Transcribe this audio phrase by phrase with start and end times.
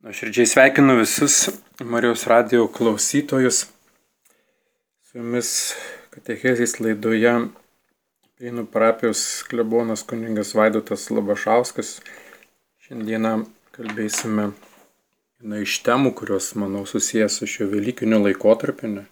[0.00, 1.50] Nuoširdžiai sveikinu visus
[1.84, 3.66] Marijos radio klausytojus.
[5.04, 5.50] Su jumis
[6.14, 7.34] Katechezės laidoje
[8.40, 11.92] Prienų parapijos klebonas kuningas Vaidotas Labašauskas.
[12.86, 13.34] Šiandieną
[13.76, 14.48] kalbėsime
[15.36, 19.04] vieną iš temų, kurios, manau, susijęs su šio Velykiniu laikotarpiu.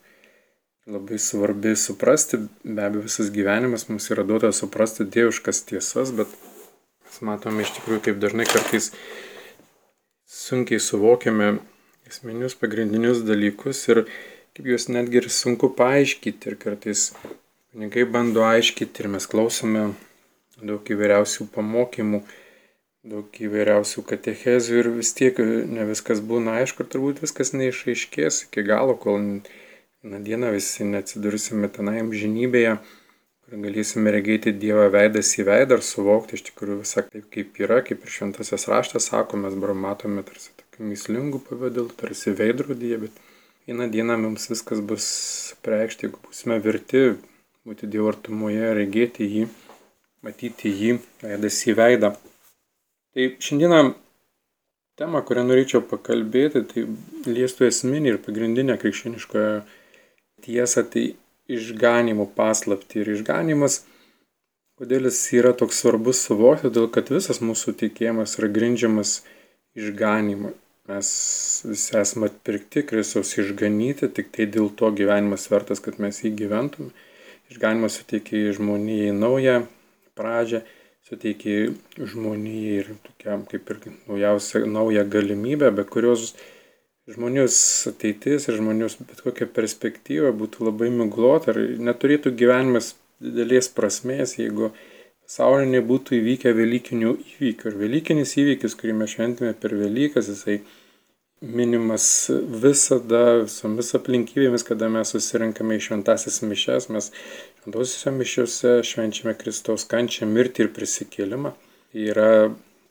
[0.89, 6.33] Labai svarbi suprasti, be abejo, visas gyvenimas mums yra duotas suprasti dieviškas tiesas, bet
[7.05, 8.95] mes matome iš tikrųjų, kaip dažnai kartais
[10.29, 11.47] sunkiai suvokiame
[12.09, 14.03] esminius pagrindinius dalykus ir
[14.53, 17.05] kaip juos netgi ir sunku paaiškinti ir kartais
[17.73, 19.87] kunigai bando aiškinti ir mes klausome
[20.61, 22.21] daug įvairiausių pamokymų,
[23.09, 28.67] daug įvairiausių katechezių ir vis tiek ne viskas būna aišku ir turbūt viskas neišaiškės iki
[28.69, 29.21] galo, kol
[30.03, 32.77] vieną dieną visi neatsidursime tenai amžinybėje
[33.49, 37.79] kur galėsime regėti Dievą veidas į veidą ir suvokti iš tikrųjų visą taip, kaip yra,
[37.87, 43.23] kaip ir šventasis raštas sako, mes dabar matome tarsi tokių mislingų pavadalų, tarsi veidrodyje, bet
[43.71, 45.07] vieną dieną mums viskas bus
[45.65, 47.07] preikšti, jeigu būsime verti
[47.69, 49.47] būti Dievo artumoje, regėti jį,
[50.25, 52.13] matyti jį veidas į veidą.
[53.17, 53.81] Tai šiandieną
[55.01, 56.85] tema, kurią norėčiau pakalbėti, tai
[57.33, 59.47] liestų esminį ir pagrindinę krikščionišką
[60.45, 61.07] tiesą, tai
[61.49, 63.03] išganimo paslapti.
[63.03, 63.83] Ir išganimas,
[64.79, 69.19] kodėl jis yra toks svarbus suvokti, todėl kad visas mūsų tikėjimas yra grindžiamas
[69.79, 70.55] išganimu.
[70.89, 71.09] Mes
[71.69, 76.95] visi esame atpirkti, Kristaus išganyti, tik tai dėl to gyvenimas vertas, kad mes jį gyventume.
[77.53, 79.59] Išganimas suteikia žmonijai naują
[80.17, 80.63] pradžią,
[81.05, 86.33] suteikia žmonijai ir tokiam kaip ir naujausia, naują galimybę, be kurios
[87.09, 94.37] žmonijos ateitis ir žmonijos bet kokia perspektyva būtų labai miglota ar neturėtų gyvenimas didelės prasmės,
[94.39, 94.73] jeigu
[95.27, 97.71] pasaulyje nebūtų įvykę Velykinių įvykių.
[97.71, 100.61] Ir Velykinis įvykis, kurį mes šventime per Velykas, jisai
[101.41, 102.07] minimas
[102.63, 107.11] visada, visomis aplinkybėmis, kada mes susirinkame į šventasis mišes, mes
[107.61, 111.55] šventosiuose mišiuose švenčiame Kristaus kančią, mirtį ir prisikėlimą.
[111.97, 112.31] Yra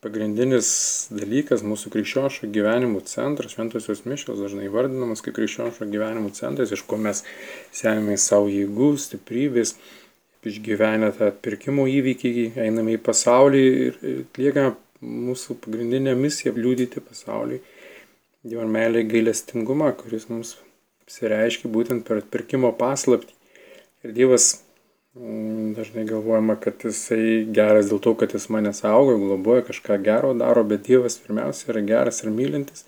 [0.05, 0.69] pagrindinis
[1.13, 6.99] dalykas mūsų krikščioniško gyvenimo centras, šventosios mišios dažnai vardinamas kaip krikščioniško gyvenimo centras, iš ko
[7.01, 7.23] mes
[7.75, 9.75] semėmės savo jėgų, stiprybės,
[10.47, 17.61] išgyvenę tą atpirkimo įvykį, einame į pasaulį ir atliekame mūsų pagrindinę misiją- liūdyti pasauliui
[18.47, 20.55] Dievo meilė gailestingumą, kuris mums
[21.03, 23.33] apsireiškia būtent per atpirkimo paslaptį.
[24.05, 24.63] Ir Dievas
[25.75, 30.63] dažnai galvojama, kad jisai geras dėl to, kad jis mane saugo, globoja, kažką gero daro,
[30.67, 32.85] bet Dievas pirmiausia yra geras ir mylintis,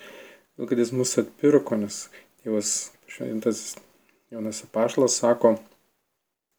[0.57, 2.07] dėl kad jis mus atpirko, nes
[2.43, 3.77] Dievas šventas
[4.29, 5.55] Jonas Apašlas sako,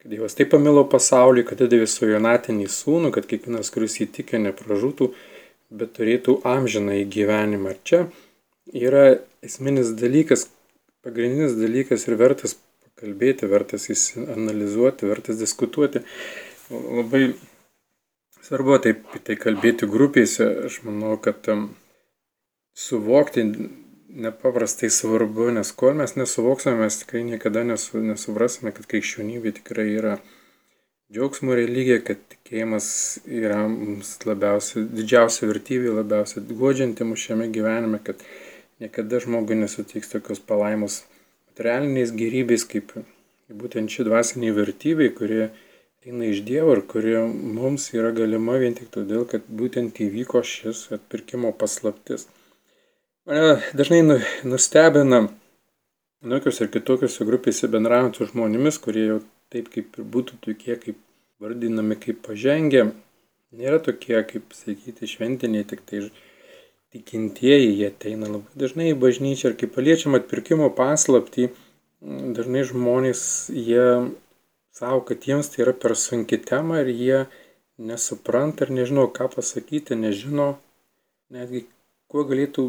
[0.03, 5.13] kad Dievas taip pamilo pasaulį, kad atidavė savo jonatinį sūnų, kad kiekvienas, kuris įtikė, nepražūtų,
[5.71, 7.77] bet turėtų amžiną į gyvenimą.
[7.77, 8.01] Ir čia
[8.75, 9.05] yra
[9.47, 10.49] esminis dalykas,
[11.07, 12.57] pagrindinis dalykas ir vertas
[13.01, 13.87] kalbėti, vertas
[14.17, 16.03] analizuoti, vertas diskutuoti.
[16.71, 17.35] Labai
[18.47, 20.49] svarbu taip tai kalbėti grupėse.
[20.67, 21.47] Aš manau, kad
[22.75, 23.47] suvokti
[24.11, 30.17] nepaprastai svarbu, nes kol mes nesuvoksime, mes tikrai niekada nesu, nesuprasime, kad krikščionybė tikrai yra
[31.11, 32.89] džiaugsmo religija, kad tikėjimas
[33.27, 38.23] yra mums labiausiai, didžiausia vertybė, labiausiai godžianti mūsų šiame gyvenime, kad
[38.83, 41.03] niekada žmogui nesutiks tokios palaimos
[41.61, 42.95] materialiniais gerybės, kaip
[43.53, 45.51] būtent ši dvasiniai vertybė, kurie
[46.07, 50.89] eina iš Dievo ir kuri mums yra galima vien tik todėl, kad būtent įvyko šis
[50.97, 52.29] atpirkimo paslaptis.
[53.29, 54.17] Mane dažnai nu,
[54.49, 55.27] nustebina
[56.25, 59.21] vienokios ir kitokiose grupėse bendraujant su žmonėmis, kurie jau
[59.53, 60.97] taip kaip ir būtų tokie, kaip
[61.45, 62.87] vardinami kaip pažengę,
[63.53, 66.07] nėra tokie, kaip sakyti, šventiniai, tik tai
[66.95, 71.51] tikintieji, jie ateina labai dažnai į bažnyčią ir kai paliečiam atpirkimo paslapti,
[72.01, 73.23] dažnai žmonės,
[73.55, 73.85] jie
[74.75, 77.21] savo, kad jiems tai yra per sunki tema ir jie
[77.91, 80.53] nesupranta ir nežino, ką pasakyti, nežino
[81.33, 81.65] netgi,
[82.11, 82.67] kuo galėtų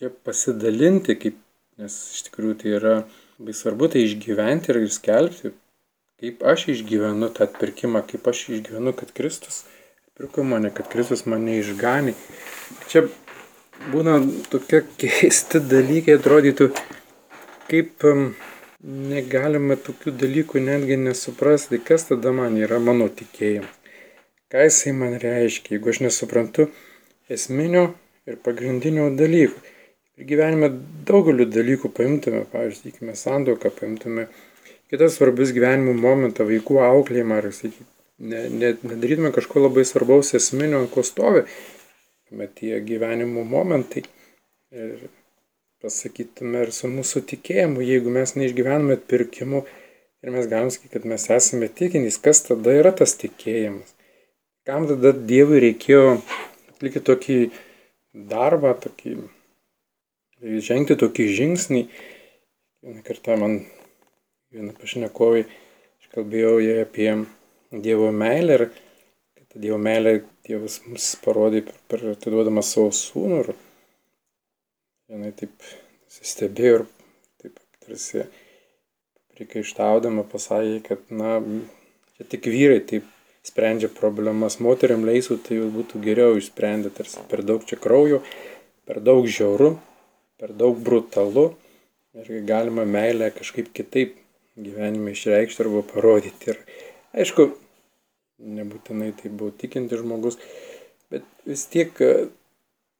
[0.00, 1.40] čia pasidalinti, kaip,
[1.80, 2.94] nes iš tikrųjų tai yra
[3.38, 5.54] labai svarbu tai išgyventi ir skelbti,
[6.20, 9.62] kaip aš išgyvenu tą atpirkimą, kaip aš išgyvenu, kad Kristus
[10.10, 12.16] atpirko mane, kad Kristus mane išganė.
[12.92, 13.06] Čia
[13.88, 14.18] būna
[14.52, 16.70] tokie keisti dalykai, atrodytų,
[17.70, 18.04] kaip
[18.80, 23.76] negalima tokių dalykų netgi nesuprasti, kas tada man yra mano tikėjimas.
[24.50, 26.66] Ką jisai man reiškia, jeigu aš nesuprantu
[27.30, 27.92] esminio
[28.26, 29.60] ir pagrindinio dalykų.
[30.18, 30.72] Ir gyvenime
[31.06, 34.26] daugeliu dalykų paimtume, pavyzdžiui, sakykime, sandoką, paimtume
[34.90, 37.86] kitas svarbus gyvenimo momentą, vaikų auklėjimą, ar, sakykime,
[38.26, 41.46] ne, ne, nedarytume kažko labai svarbaus esminio, ko stovi
[42.30, 44.04] bet tie gyvenimo momentai.
[44.70, 45.08] Ir
[45.82, 49.64] pasakytume ir su mūsų tikėjimu, jeigu mes neišgyvename atpirkimu
[50.20, 53.94] ir mes galim sakyti, kad mes esame tikinys, kas tada yra tas tikėjimas.
[54.68, 56.20] Kam tada Dievui reikėjo
[56.74, 57.38] atlikti tokį
[58.30, 59.16] darbą, tokį,
[60.66, 61.82] žengti tokį žingsnį.
[62.84, 63.56] Vieną kartą man
[64.52, 65.46] viena pašnekovai,
[66.00, 67.10] aš kalbėjau jai apie
[67.70, 68.66] Dievo meilę ir
[69.50, 73.52] ta Dievo meilė Dievas mums parodė per, atiduodamas savo sūnų ir
[75.10, 75.54] jinai taip
[76.10, 76.86] susistebėjo ir
[77.42, 78.24] taip tarsi
[79.36, 81.38] prikaištaudama pasakė, kad na,
[82.16, 83.06] čia tik vyrai taip
[83.46, 88.20] sprendžia problemas, moteriam leisų tai jau būtų geriau išsprendę, tarsi per daug čia kraujo,
[88.86, 89.74] per daug žiauru,
[90.40, 91.50] per daug brutalu
[92.20, 94.16] ir galima meilę kažkaip kitaip
[94.60, 96.52] gyvenime išreikšti arba parodyti.
[96.52, 96.58] Ir
[97.16, 97.48] aišku,
[98.40, 100.38] nebūtinai tai buvo tikinti žmogus,
[101.12, 101.96] bet vis tiek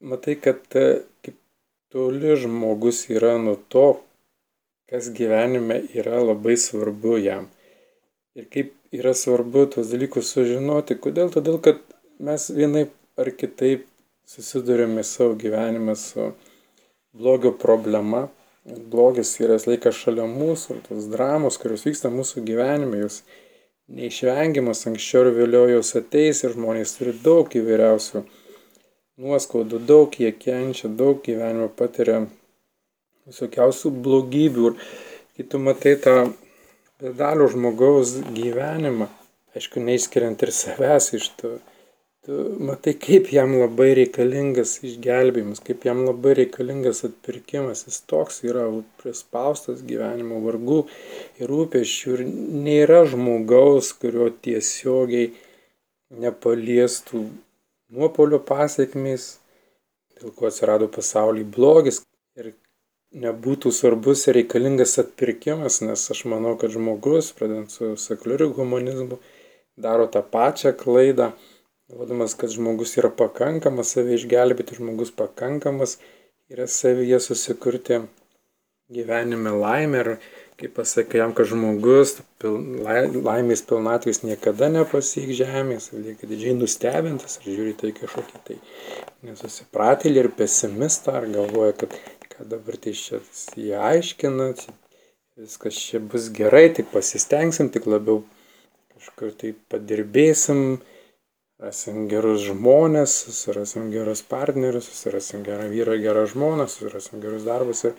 [0.00, 1.37] matai, kad kaip
[1.92, 3.87] toli žmogus yra nuo to,
[4.90, 7.48] kas gyvenime yra labai svarbu jam.
[8.34, 10.96] Ir kaip yra svarbu tos dalykus sužinoti.
[11.02, 11.31] Kodėl?
[11.34, 11.81] Todėl, kad
[12.22, 13.87] mes vienaip ar kitaip
[14.31, 16.31] susidurėme savo gyvenime su
[17.12, 18.28] blogio problema.
[18.64, 23.22] Blogis yra laikas šalia mūsų tos dramos, kurios vyksta mūsų gyvenime, jos
[23.96, 28.22] neišvengiamas, anksčiau ir vėliau jos ateis ir žmonės turi daug įvairiausių
[29.20, 32.22] nuoskaudų, daug jie kenčia, daug gyvenimo patiria
[33.28, 34.70] visokiausių blogybių.
[34.70, 34.78] Ir
[35.37, 36.16] kai tu matai tą
[37.00, 39.10] bedalio žmogaus gyvenimą,
[39.56, 41.56] aišku, neišskiriant ir savęs iš to,
[42.26, 42.38] tu
[42.69, 47.87] matai, kaip jam labai reikalingas išgelbėjimas, kaip jam labai reikalingas atpirkimas.
[47.88, 48.67] Jis toks yra
[49.00, 50.81] prispaustas gyvenimo vargų
[51.40, 52.25] ir rūpeščių ir
[52.67, 55.31] nėra žmogaus, kurio tiesiogiai
[56.20, 57.25] nepaliestų
[57.96, 59.31] nuopolio pasiekmės,
[60.20, 62.02] dėl ko atsirado pasaulyje blogis
[62.38, 62.52] ir
[63.25, 69.19] nebūtų svarbus ir reikalingas atpirkimas, nes aš manau, kad žmogus, pradedant su sekuliariu humanizmu,
[69.81, 71.32] daro tą pačią klaidą,
[71.90, 75.98] galvodamas, kad žmogus yra pakankamas, save išgelbėti, žmogus pakankamas,
[76.50, 78.04] yra savyje susikurti
[78.90, 80.10] gyvenime laimę ir
[80.60, 82.58] kaip pasakai jam, kad žmogus pil,
[83.25, 88.58] laimės pilnatvės niekada nepasiek žemės, lieka didžiai nustebintas ir žiūri tai kažkokį tai
[89.26, 91.96] nesusipratėlį ir pesimistą, ar galvoja, kad
[92.34, 93.22] ką dabar tai čia
[93.56, 94.52] jie aiškina,
[95.40, 98.20] viskas čia bus gerai, tik pasistengsim, tik labiau
[98.98, 100.82] kažkur tai padirbėsim,
[101.61, 107.97] rasim gerus žmonės, susirasim gerus partnerius, susirasim gerą vyrą, gerą žmoną, susirasim gerus darbus ir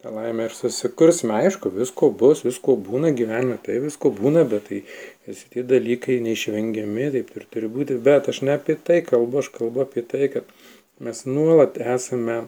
[0.00, 1.36] tą laimę ir susikursime.
[1.40, 4.82] Aišku, visko bus, visko būna gyvenime, tai visko būna, bet tai
[5.28, 7.98] visi tie dalykai neišvengiami, taip ir turi būti.
[8.08, 10.48] Bet aš ne apie tai kalbu, aš kalbu apie tai, kad
[11.00, 12.42] mes nuolat esame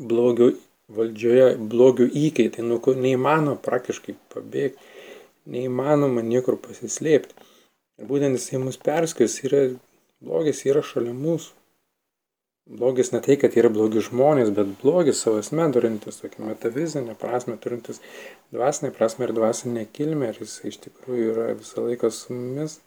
[0.00, 0.52] blogio
[0.96, 4.92] valdžioje, blogio įkaitai, nuo ko neįmanoma praktiškai pabėgti,
[5.52, 7.45] neįmanoma niekur pasislėpti.
[7.96, 9.62] Ir būtent jisai mus perskis, yra
[10.24, 11.54] blogis yra šalia mūsų.
[12.66, 17.54] Blogis ne tai, kad yra blogi žmonės, bet blogis savo esmė turintis, tokia metafizinė prasme,
[17.62, 18.00] turintis
[18.54, 22.80] dvasinė prasme ir dvasinė kilmė, ir jis iš tikrųjų yra visą laiką su mumis.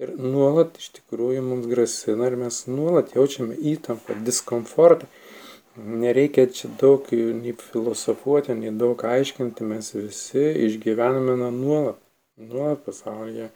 [0.00, 5.10] Ir nuolat iš tikrųjų mums grasina ir mes nuolat jaučiame įtampą, diskomfortą.
[5.76, 12.00] Nereikia čia daug nei filosofuoti, nei daug aiškinti, mes visi išgyvename nuolat,
[12.40, 13.52] nuolat pasaulyje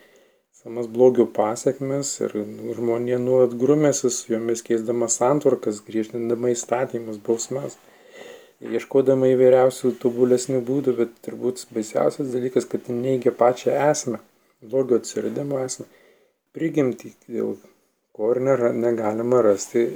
[0.62, 2.34] samas blogio pasiekmes ir
[2.76, 7.74] žmonė nuolat grumėsi su jomis keisdama santvarkas, griežtindama įstatymus, bausmes,
[8.62, 14.22] ieškodama įvairiausių tobulesnių būdų, bet turbūt baisiausias dalykas, kad neigia pačią esmę,
[14.62, 15.88] blogio atsiradimo esmę,
[16.54, 17.56] prigimti, dėl
[18.14, 19.88] ko ir nėra, negalima rasti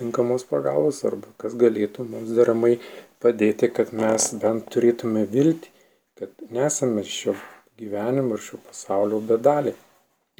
[0.00, 2.78] tinkamos pagalbos arba kas galėtų mums deramai
[3.20, 5.74] padėti, kad mes bent turėtume viltį,
[6.16, 7.36] kad nesame šio
[7.80, 9.74] gyvenimo ir šio pasaulio bedalį.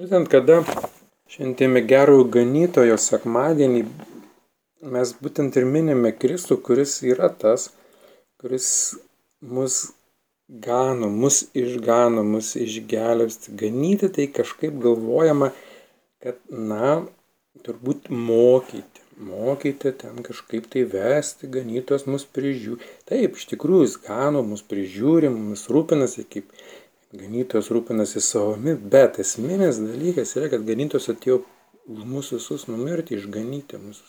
[0.00, 0.60] Būtent kada
[1.30, 3.84] šventėme gerojo ganytojo sekmadienį,
[4.94, 7.70] mes būtent ir minime Kristų, kuris yra tas,
[8.40, 8.68] kuris
[9.40, 9.80] mus
[10.50, 13.54] gano, mus išgano, mus išgelbsti.
[13.62, 15.52] Ganyti tai kažkaip galvojama,
[16.24, 17.02] kad, na,
[17.66, 22.82] turbūt mokyti, mokyti ten kažkaip tai vesti, ganytos mus prižiūri.
[23.08, 26.50] Taip, iš tikrųjų jis gano, mus prižiūri, mus rūpinasi kaip
[27.16, 31.40] ganytojas rūpinasi savami, bet esminis dalykas yra, kad ganytojas atėjo
[31.90, 34.04] už mūsų visus numirti, išganyti mūsų,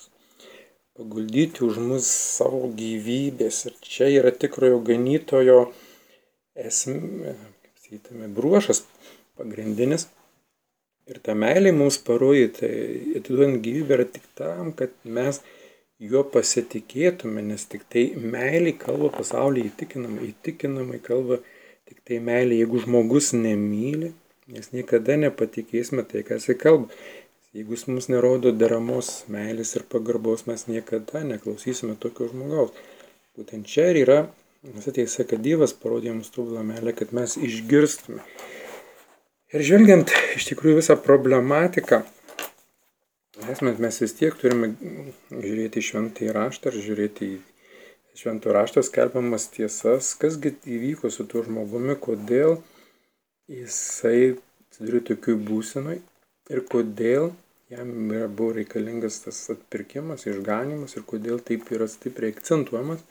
[0.99, 3.63] paguldyti už mus savo gyvybės.
[3.69, 5.59] Ir čia yra tikrojo ganytojo
[6.55, 8.83] esmė, kaip sakytume, bruožas
[9.39, 10.07] pagrindinis.
[11.09, 12.69] Ir ta meilė mums parodė, tai
[13.17, 15.41] atiduodant gyvybę yra tik tam, kad mes
[16.01, 21.39] juo pasitikėtume, nes tik tai meiliai kalba pasaulyje įtikinamai, įtikinamai kalba
[21.91, 22.63] tik tai meiliai.
[22.63, 24.13] Jeigu žmogus nemyli,
[24.51, 26.87] mes niekada nepatikėsime tai, kas jis kalba.
[27.51, 32.71] Jeigu jis mums nerodo deramos meilės ir pagarbos, mes niekada neklausysime tokio žmogaus.
[33.35, 34.21] Būtent čia ir yra
[34.63, 38.23] visa teisė, kad Dievas parodė mums tobulą meilę, kad mes išgirstume.
[39.51, 42.05] Ir žvelgiant iš tikrųjų visą problematiką,
[43.51, 44.71] esmės mes vis tiek turime
[45.31, 47.39] žiūrėti į šventą įraštą ar žiūrėti į
[48.17, 52.57] švento rašto skelbiamas tiesas, kasgi įvyko su tuo žmogumi, kodėl
[53.51, 56.01] jisai atsidūrė tokių būsenoj
[56.51, 57.31] ir kodėl
[57.71, 57.91] jam
[58.35, 63.05] buvo reikalingas tas atpirkimas, išganimas ir kodėl taip yra stipriai akcentuojamas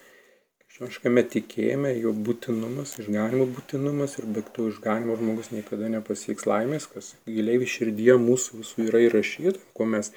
[0.71, 7.09] krikščioniškame tikėjime jo būtinumas, išganimo būtinumas ir be to išganimo žmogus niekada nepasieks laimės, kas
[7.27, 10.13] giliai širdyje mūsų visų yra įrašyta, ko mes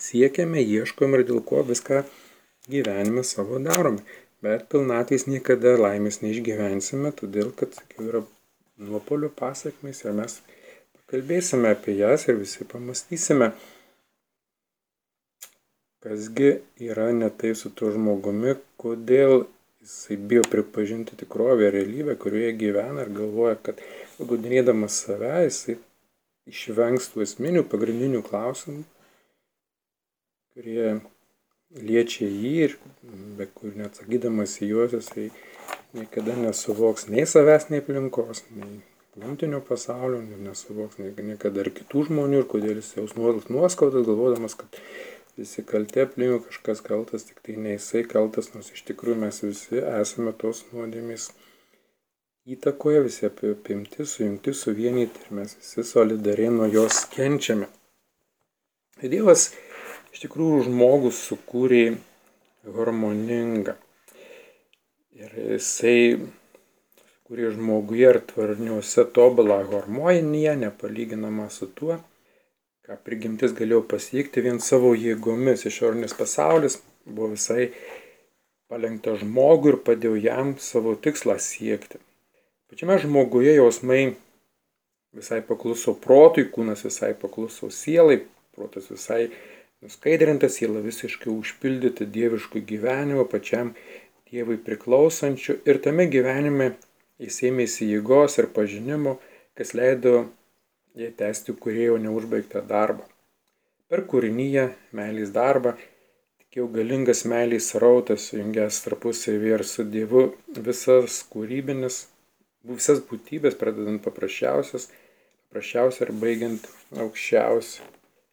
[0.00, 2.00] siekiame, ieškome ir dėl ko viską
[2.72, 4.00] gyvenime savo darome.
[4.44, 8.20] Bet pilnatvės niekada laimės neišgyvensime, todėl kad, sakiau, yra
[8.78, 10.38] nuopolių pasiekmes ir mes
[10.94, 13.50] pakalbėsime apie jas ir visi pamastysime,
[16.04, 16.52] kasgi
[16.86, 19.48] yra netai su tuo žmogumi, kodėl
[19.82, 23.82] jisai bijo pripažinti tikrovę, realybę, kurioje gyvena ir galvoja, kad
[24.20, 25.78] gudinėdamas save jisai
[26.48, 28.84] išvengs tų esminių pagrindinių klausimų,
[30.54, 30.98] kurie
[31.76, 32.76] liečia jį ir
[33.38, 35.28] be kur neatsakydamas į juos jisai
[35.96, 38.80] niekada nesuvoks nei savęs, nei aplinkos, nei
[39.18, 44.80] gamtinio pasaulio, nesuvoks niekada ir kitų žmonių ir kodėl jis jaus nuolat nuoskaudas, galvodamas, kad
[45.38, 49.82] visi kalti aplinkui kažkas kaltas, tik tai ne jisai kaltas, nors iš tikrųjų mes visi
[49.82, 51.30] esame tos nuodėmės
[52.48, 57.68] įtakoje, visi apimti, sujungti, suvienyti ir mes visi solidariai nuo jos kenčiame.
[58.98, 59.50] Tai Dievas
[60.14, 61.84] iš tikrųjų žmogų sukūrė
[62.74, 63.76] harmoningą.
[65.18, 66.18] Ir jisai
[67.28, 71.98] kurie žmoguje ir tvarniuose tobulą harmoniją, nepalyginama su tuo,
[72.88, 75.66] ką prigimtis galėjo pasiekti vien savo jėgomis.
[75.68, 77.66] Išorinis pasaulis buvo visai
[78.72, 82.00] palengta žmogui ir padėjo jam savo tikslą siekti.
[82.72, 84.00] Pačiame žmoguje jausmai
[85.16, 88.22] visai pakluso protui, kūnas visai pakluso sielai,
[88.56, 89.26] protas visai
[89.84, 93.74] nuskaidrintas, siela visiškai užpildyti dieviškų gyvenimo, pačiam
[94.28, 96.74] Dievui priklausančių ir tame gyvenime
[97.22, 99.14] jis ėmėsi jėgos ir pažinimo,
[99.56, 100.26] kas leido
[100.98, 103.06] jei tęsti kūrėjo neužbaigtą darbą.
[103.88, 104.66] Per kūrinyje,
[104.98, 105.72] meilės darbą,
[106.42, 110.26] tik jau galingas meilės rautas, sujungęs tarpusavį ir su Dievu
[110.68, 112.02] visas kūrybinis,
[112.68, 114.90] visas būtybės, pradedant paprasčiausias,
[115.48, 116.68] paprasčiausia ir baigiant
[117.06, 117.88] aukščiausia.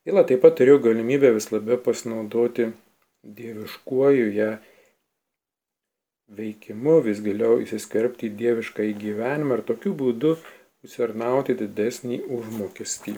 [0.06, 2.68] Ila taip pat turėjo galimybę vis labiau pasinaudoti
[3.38, 4.50] dieviškuoju ją
[6.38, 10.36] veikimu, vis giliau įsiskverbti į dievišką įgyvenimą ir tokiu būdu
[10.86, 13.16] užsitarnauti didesnį užmokestį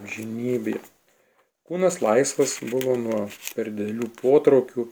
[0.00, 0.82] amžinybėje.
[1.66, 3.20] Kūnas laisvas buvo nuo
[3.56, 4.86] per didelių potraukių,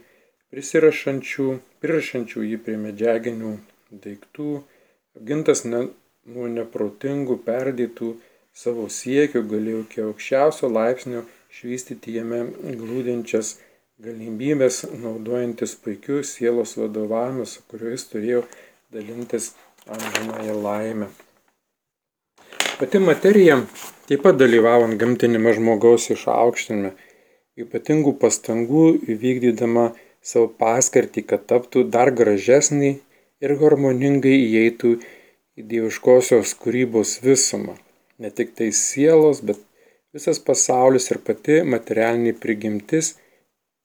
[0.54, 1.48] prisirašančių,
[1.82, 3.52] prirašančių jį prie medžiaginių
[4.06, 4.48] daiktų,
[5.18, 5.84] apgintas ne,
[6.30, 8.14] nuo neprotingų, perdėtų
[8.54, 12.44] savo siekių, galėjo iki aukščiausio laipsnio švystyti jame
[12.78, 13.56] glūdinčias
[14.04, 18.42] galimybės, naudojantis puikiu sielos vadovavimu, su kuriuo jis turėjo
[18.94, 19.52] dalintis
[19.86, 21.10] amžinąją laimę.
[22.78, 23.60] Pati materija
[24.08, 26.90] taip pat dalyvavo gamtinėme žmogaus išaukštinime,
[27.62, 29.92] ypatingų pastangų įvykdydama
[30.24, 32.92] savo paskirtį, kad taptų dar gražesnį
[33.44, 34.96] ir harmoningai įeitų
[35.54, 37.78] į dieviškosios kūrybos visumą.
[38.22, 39.58] Ne tik tai sielos, bet
[40.14, 43.14] visas pasaulis ir pati materialinė prigimtis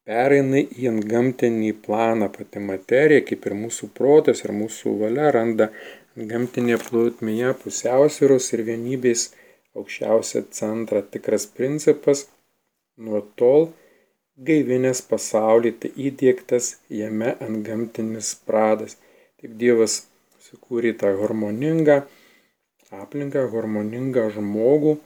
[0.10, 2.30] pereina į antgamtinį planą.
[2.36, 5.70] Pati materija, kaip ir mūsų protas ir mūsų valia, randa
[6.32, 9.30] gamtinė plotmėje pusiausvyros ir vienybės
[9.78, 12.26] aukščiausią centrą tikras principas,
[12.98, 13.70] nuo tol
[14.50, 16.72] gaivinės pasaulį tai įdėktas
[17.02, 18.98] jame ant gamtinis pradas.
[19.40, 20.02] Taip Dievas
[20.50, 22.02] sukūrė tą harmoningą
[22.96, 24.98] aplinką, harmoningą žmogų,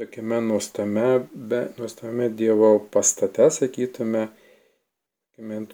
[0.00, 4.28] tokiame nuostame, be, nuostame Dievo pastate, sakytume,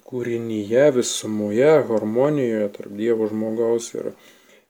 [0.09, 4.13] kūrinyje, visumoje, harmonijoje tarp Dievo žmogaus ir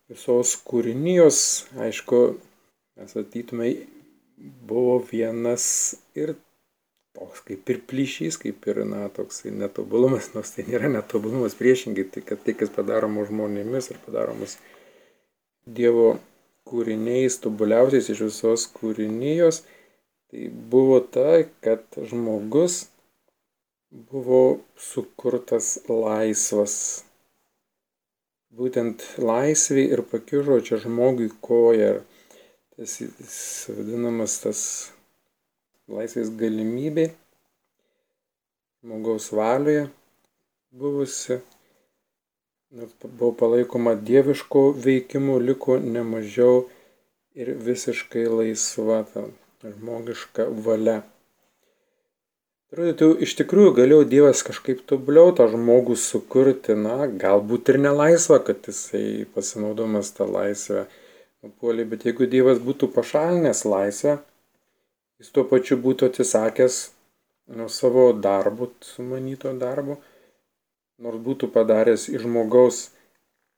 [0.09, 1.41] visos kūrinijos,
[1.77, 2.23] aišku,
[2.99, 3.73] mes atytume,
[4.39, 6.35] buvo vienas ir
[7.19, 12.25] toks kaip ir plyšys, kaip ir, na, toksai netobulumas, nors tai nėra netobulumas priešingai, tai
[12.25, 14.57] kad tai, kas padaroma žmonėmis ir padaromas
[15.69, 16.17] Dievo
[16.69, 19.63] kūriniais, tobuliausiais iš visos kūrinijos,
[20.29, 22.85] tai buvo ta, kad žmogus
[23.91, 27.05] buvo sukurtas laisvas.
[28.59, 32.03] Būtent laisvė ir pakižo čia žmogui koją.
[32.79, 32.99] Tas
[33.73, 34.61] vadinamas tas
[35.91, 37.09] laisvės galimybė
[38.83, 39.89] žmogaus valioje
[40.71, 41.41] buvusi
[42.71, 46.67] buvo palaikoma dieviško veikimu, liko nemažiau
[47.35, 49.25] ir visiškai laisva ta
[49.63, 50.99] žmogiška valia.
[52.69, 58.69] Atrodytų, iš tikrųjų galėjo Dievas kažkaip tobuliau tą žmogų sukurti, na, galbūt ir nelaisvą, kad
[58.69, 60.85] jisai pasinaudomas tą laisvę
[61.47, 64.19] nupuolė, bet jeigu Dievas būtų pašalinęs laisvę,
[65.17, 66.83] jis tuo pačiu būtų atsisakęs
[67.57, 69.97] nuo savo darbo, sumanyto darbo,
[71.03, 72.81] nors būtų padaręs iš žmogaus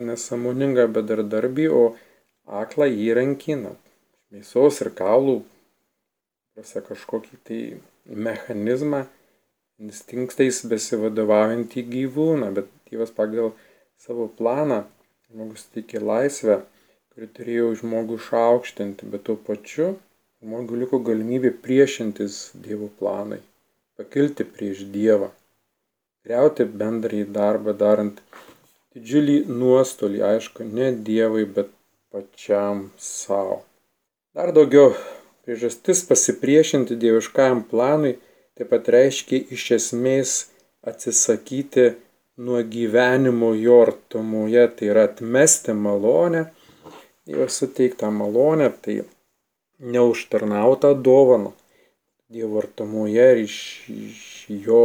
[0.00, 1.84] nesamoningą bedardarbį, o
[2.62, 3.72] aklą įrankį, na,
[4.32, 5.40] mėsos ir kaulų,
[6.54, 7.60] prasa kažkokį tai
[8.28, 9.04] mechanizmą,
[9.80, 13.52] instinktais besivadovaujantį gyvūną, bet Dievas pagal
[14.02, 14.82] savo planą
[15.30, 16.58] žmogus tiki laisvę,
[17.14, 19.92] kuri turėjo žmogų išaukštinti, bet tuo pačiu
[20.42, 23.38] žmogui liko galimybė priešintis Dievo planai,
[24.00, 25.30] pakilti prieš Dievą
[26.26, 28.20] griauti bendrąjį darbą darant
[28.94, 31.70] didžiulį nuostolį, aišku, ne Dievui, bet
[32.10, 33.60] pačiam savo.
[34.34, 34.94] Dar daugiau
[35.44, 38.16] priežastis pasipriešinti dieviškajam planui
[38.58, 40.32] taip pat reiškia iš esmės
[40.90, 41.86] atsisakyti
[42.44, 46.48] nuo gyvenimo jo artumoje, tai yra atmesti malonę,
[47.26, 48.94] Dievo suteiktą malonę, tai
[49.94, 51.52] neužtarnautą dovaną
[52.32, 53.56] Dievo artumoje ir iš,
[54.66, 54.84] jo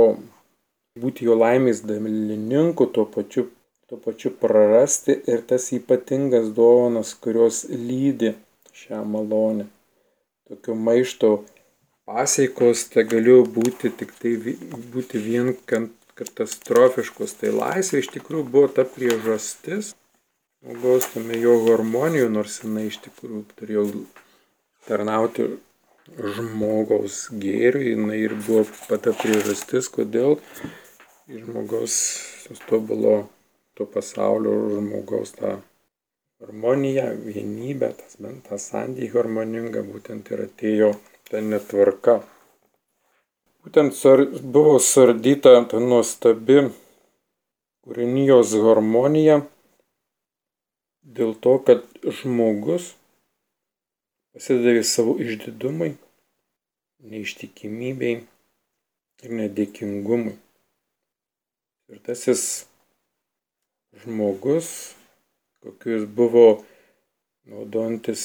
[0.99, 3.49] būti jo laimės dalininku, tuo pačiu,
[3.89, 8.33] tuo pačiu prarasti ir tas ypatingas dovanas, kurios lydi
[8.75, 9.67] šią malonę.
[10.47, 11.31] Tokio maišto
[12.07, 14.35] pasieikos tai galėjo būti tik tai
[14.93, 17.35] būti vien katastrofiškos.
[17.41, 19.93] Tai laisvė iš tikrųjų buvo ta priežastis,
[20.63, 23.86] žmogaus tame jo harmonijų, nors jinai iš tikrųjų turėjo
[24.88, 25.49] tarnauti
[26.38, 30.38] žmogaus gėriui, jinai ir buvo pata priežastis, kodėl
[31.27, 31.95] žmogaus
[32.69, 33.15] tobulo
[33.73, 35.61] to pasaulio žmogaus tą
[36.39, 40.91] harmoniją, vienybę, tas bent tą santykį harmoningą, būtent ir atėjo
[41.29, 42.19] ta netvarka.
[43.65, 44.21] Būtent sar,
[44.55, 46.59] buvo sardyta ta nuostabi
[47.81, 49.39] kūrinijos harmonija
[51.17, 51.81] dėl to, kad
[52.19, 52.93] žmogus
[54.35, 55.95] pasidavė savo išdidumai,
[57.09, 58.15] neištikimybei
[59.23, 60.38] ir nedėkingumui.
[61.86, 62.65] Tvirtasis
[64.04, 64.95] žmogus,
[65.62, 66.63] kokius buvo
[67.45, 68.24] naudojantis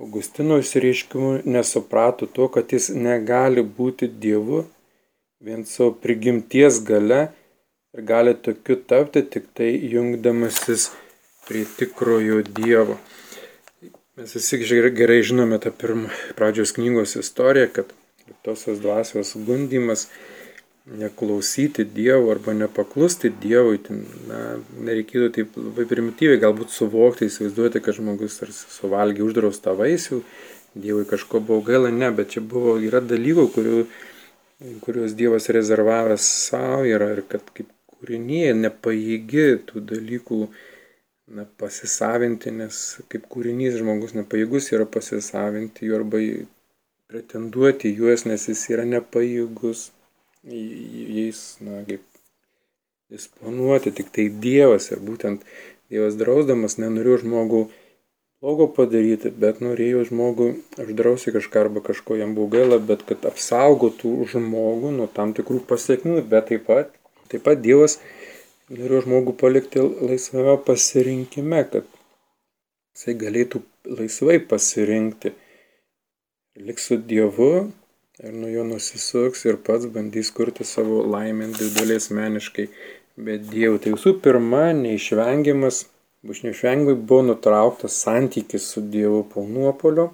[0.00, 4.62] Augustino išsireiškimu, nesuprato to, kad jis negali būti Dievu
[5.44, 7.20] vien savo prigimties gale
[7.92, 10.88] ir gali tokiu tapti tik tai jungdamasis
[11.48, 12.96] prie tikrojo Dievo.
[14.16, 14.64] Mes visi
[14.96, 17.92] gerai žinome tą pirmą pradžios knygos istoriją, kad
[18.44, 20.08] tosios dvasios gundimas
[20.86, 23.78] neklausyti Dievo arba nepaklusti Dievui,
[24.28, 24.38] na,
[24.80, 30.22] nereikėtų taip labai primityviai galbūt suvokti, įsivaizduoti, kad žmogus tarsi suvalgė uždraustą vaisių,
[30.74, 33.84] Dievui kažko buvo gaila, ne, bet čia buvo, yra dalykų, kurių,
[34.84, 40.40] kuriuos Dievas rezervavęs savo yra ir kad kaip kūrinėje nepaėgi tų dalykų
[41.36, 42.80] na, pasisavinti, nes
[43.12, 46.22] kaip kūrinys žmogus nepajėgus yra pasisavinti jų arba
[47.10, 49.90] pretenduoti juos, nes jis yra nepajėgus
[50.44, 52.02] jais, na, kaip
[53.10, 55.44] disponuoti, tik tai Dievas ir būtent
[55.90, 57.64] Dievas drausdamas nenorėjo žmogų
[58.40, 60.46] blogo padaryti, bet norėjo žmogų
[60.80, 66.22] uždrausti kažką arba kažko jam buvo gaila, bet kad apsaugotų žmogų nuo tam tikrų pasiekmių,
[66.30, 66.94] bet taip pat,
[67.32, 67.98] taip pat Dievas
[68.70, 71.90] norėjo žmogų palikti laisvame pasirinkime, kad
[72.94, 73.64] jisai galėtų
[73.98, 75.34] laisvai pasirinkti.
[76.60, 77.70] Liks su Dievu
[78.24, 82.66] ir nuo jo nusisuks ir pats bandys kurti savo laimę individualiai asmeniškai.
[83.26, 85.84] Bet Dievui tai visų pirma, neišvengiamas,
[86.24, 90.10] bus neišvengiamai buvo nutrauktas santykis su Dievu po nuopolio,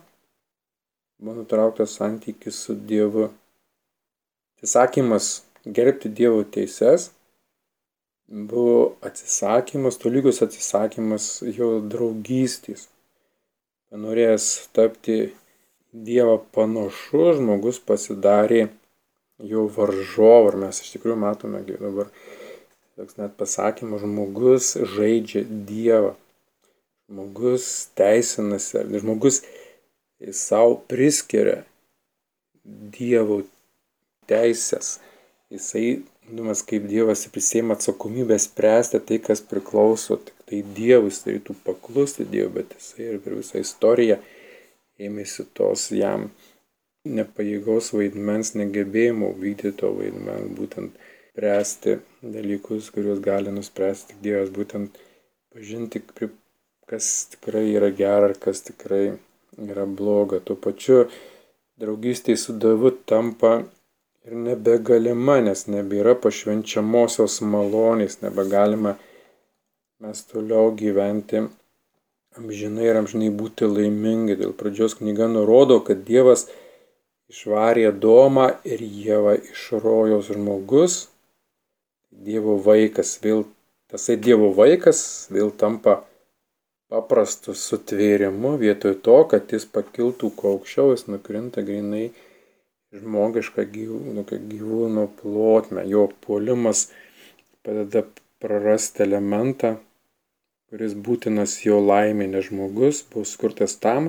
[1.21, 3.29] buvo nutrauktas santykis su Dievu.
[4.57, 5.31] Atsisakymas
[5.67, 7.11] gerbti Dievo teises
[8.27, 11.27] buvo atsisakymas, tolygus atsisakymas
[11.59, 12.89] jo draugystės.
[13.91, 15.19] Panorėjęs tapti
[16.05, 18.67] Dievą panašus žmogus pasidarė
[19.39, 20.51] jo varžovu.
[20.51, 22.11] Ir mes iš tikrųjų matome dabar
[22.99, 26.15] toks net pasakymas, žmogus žaidžia Dievą.
[27.07, 29.41] Žmogus teisinasi, žmogus
[30.35, 31.63] savo priskiria
[32.67, 33.45] Dievo
[34.27, 34.97] teisės.
[35.55, 41.55] Jisai, numas kaip Dievas prisėmė atsakomybę spręsti tai, kas priklauso tik tai Dievui, jis turėtų
[41.67, 44.19] paklusti Dievui, bet jisai ir per visą istoriją
[45.03, 46.31] ėmėsi tos jam
[47.07, 50.97] nepajėgos vaidmens, negebėjimo vykdyti to vaidmens, būtent
[51.37, 54.97] spręsti dalykus, kuriuos gali nuspręsti tik Dievas, būtent
[55.53, 56.03] pažinti,
[56.89, 59.05] kas tikrai yra gera ir kas tikrai
[59.69, 60.41] yra bloga.
[60.41, 61.05] Tuo pačiu
[61.81, 63.59] draugystė su Dievu tampa
[64.27, 68.97] ir nebegalima, nes nebėra pašvenčiamosios malonės, nebegalima
[70.01, 71.45] mes toliau gyventi
[72.37, 74.37] amžinai ir amžinai būti laimingi.
[74.41, 76.47] Dėl pradžios knyga nurodo, kad Dievas
[77.33, 81.07] išvarė Domą ir Jėvą iš rojos žmogus,
[82.11, 83.45] Dievo vaikas, vėl
[83.93, 85.01] tasai Dievo vaikas
[85.33, 86.03] vėl tampa
[86.93, 92.07] paprastu sutvėrimu vietoj to, kad jis pakiltų kuo aukščiau, jis nukrinta grinai
[92.97, 95.85] žmogišką gyvūno, gyvūno plotmę.
[95.91, 96.87] Jo puolimas
[97.67, 98.05] padeda
[98.43, 99.77] prarasti elementą,
[100.71, 104.09] kuris būtinas jo laimė, nes žmogus buvo skurtas tam,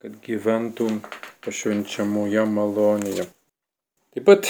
[0.00, 0.86] kad gyventų
[1.44, 3.26] pašvenčiamoje malonėje.
[4.14, 4.48] Taip pat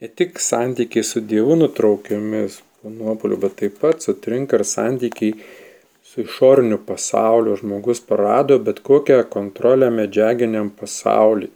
[0.00, 5.36] ne tik santykiai su Dievu nutraukiamis po nuopolių, bet taip pat sutrinka ir santykiai
[6.08, 7.58] su išoriniu pasauliu.
[7.60, 11.52] Žmogus parado bet kokią kontrolę medžiaginiam pasauliui.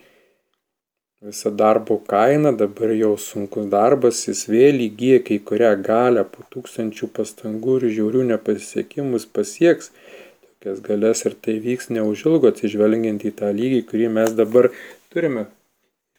[1.22, 7.09] Visa darbo kaina, dabar jau sunkus darbas, jis vėl įgyja kai kurią galę, po tūkstančių
[7.16, 9.90] pastangų ir žiaurių nepasisekimus pasieks
[10.59, 14.70] tokias galės ir tai vyks neužilgo atsižvelgiant į tą lygį, kurį mes dabar
[15.11, 15.46] turime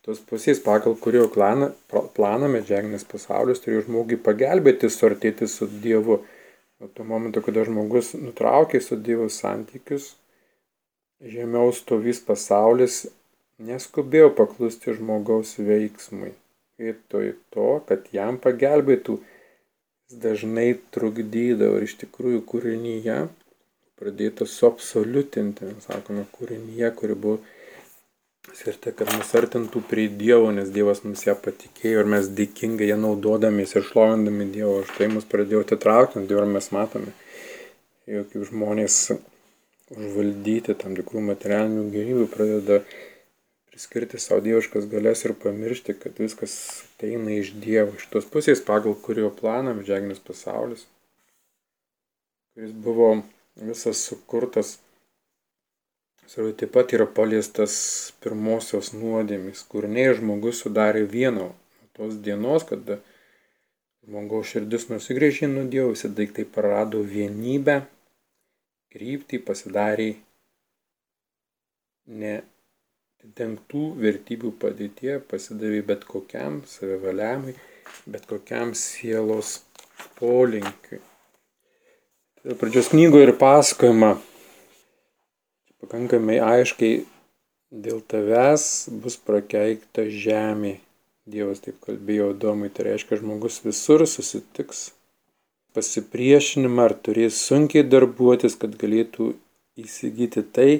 [0.03, 1.71] tos pusės, pagal kurio planą,
[2.15, 6.21] planą medžiaginis pasaulis turėjo žmogui pagelbėti suartėti su Dievu.
[6.79, 10.13] Nuo to momento, kada žmogus nutraukė su Dievu santykius,
[11.19, 13.05] žemiau stovys pasaulis,
[13.59, 16.31] neskubėjo paklusti žmogaus veiksmui.
[16.79, 19.17] Vietoj to, kad jam pagelbėtų,
[20.07, 23.19] jis dažnai trukdydavo ir iš tikrųjų kūrinyje
[23.99, 27.39] pradėta suabsoliutinti, sakome, kūrinyje, kuri buvo
[28.55, 32.95] skirta, kad mus artintų prie Dievo, nes Dievas mums ją patikėjo ir mes dėkingai ją
[33.01, 34.79] naudodamės ir šlovindami Dievo.
[34.87, 37.11] Štai mus pradėjo atitraukti ir mes matome,
[38.07, 39.01] jog kaip žmonės
[39.89, 42.79] užvaldyti tam tikrų materialinių gyvybių pradeda
[43.79, 48.97] priskirti savo dieviškas galės ir pamiršti, kad viskas ateina iš Dievo, iš tos pusės, pagal
[48.99, 50.81] kurio planą medžiaginis pasaulis,
[52.51, 53.07] kuris buvo
[53.55, 54.75] visas sukurtas
[56.29, 57.73] Svarbu taip pat yra paliestas
[58.21, 61.47] pirmosios nuodėmis, kur nei žmogus sudarė vieno
[61.97, 62.99] tos dienos, kada
[64.05, 67.79] žmogaus širdis nusigrėžė nuo Dievo, visi daiktai prarado vienybę,
[68.93, 70.11] kryptį pasidarė
[72.21, 72.37] ne
[73.23, 77.55] dengtų vertybių padėtie, pasidavė bet kokiam savivaliamui,
[78.07, 79.59] bet kokiam sielos
[80.19, 81.01] polinkiui.
[82.59, 84.13] Pradžios knygoje ir pasakojama
[85.83, 87.01] pakankamai aiškiai
[87.69, 88.63] dėl tavęs
[89.03, 90.77] bus prakeikta žemė.
[91.29, 94.87] Dievas taip kalbėjo Domui, tai reiškia, žmogus visur susitiks
[95.77, 99.33] pasipriešinimą ar turės sunkiai darbuotis, kad galėtų
[99.77, 100.71] įsigyti tai,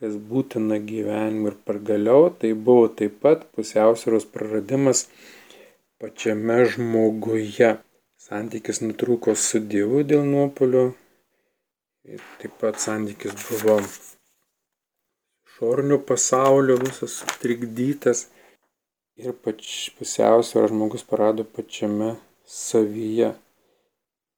[0.00, 5.06] kas būtina gyvenimui ir pagaliau tai buvo taip pat pusiausvėros praradimas
[6.02, 7.70] pačiame žmoguje.
[8.24, 10.84] Santykis nutrūko su Dievu dėl nuopolio
[12.08, 13.78] ir taip pat santykis buvo
[15.54, 18.26] išoriniu pasauliu visas sutrikdytas
[19.22, 22.14] ir pač pusiausvyrą žmogus parado pačiame
[22.46, 23.34] savyje.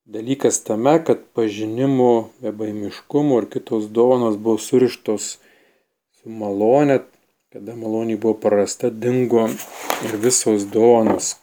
[0.07, 5.25] Dalykas tame, kad pažinimo, bebaimiškumo ir kitos dovanos buvo surištos
[6.27, 7.05] su malonė,
[7.55, 9.47] kada malonė buvo prarasta, dingo
[10.03, 11.37] ir visos dovanos.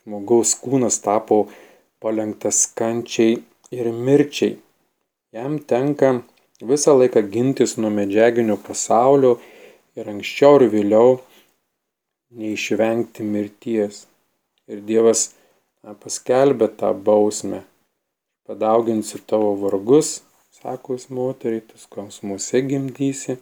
[0.00, 1.50] Žmogaus kūnas tapo
[2.00, 4.56] palengtas kančiai ir mirčiai.
[5.36, 6.22] Jam tenka
[6.64, 9.34] visą laiką gintis nuo medžiaginio pasaulio
[9.96, 11.20] ir anksčiau ir vėliau
[12.32, 14.06] neišvengti mirties.
[14.72, 15.34] Ir Dievas
[15.84, 17.60] paskelbė tą bausmę.
[18.48, 20.22] Padauginsiu tavo vargus,
[20.56, 23.36] sako jis moteriai, tu skausmuose gimdysi